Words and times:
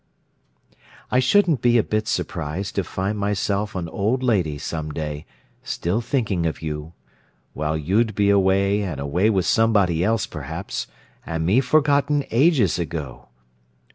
I 1.11 1.19
shouldn't 1.19 1.61
be 1.61 1.77
a 1.77 1.83
bit 1.83 2.07
surprised 2.07 2.73
to 2.73 2.83
find 2.83 3.19
myself 3.19 3.75
an 3.75 3.87
old 3.89 4.23
lady, 4.23 4.57
some 4.57 4.89
day, 4.91 5.27
still 5.61 6.01
thinking 6.01 6.47
of 6.47 6.59
you—while 6.63 7.77
you'd 7.77 8.15
be 8.15 8.31
away 8.31 8.81
and 8.81 8.99
away 8.99 9.29
with 9.29 9.45
somebody 9.45 10.03
else 10.03 10.25
perhaps, 10.25 10.87
and 11.23 11.45
me 11.45 11.59
forgotten 11.61 12.23
ages 12.31 12.79
ago! 12.79 13.27